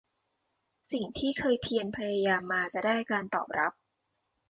[0.91, 3.73] สิ่งที่เคยเพียรพยายามมาจะได้การตอบรับ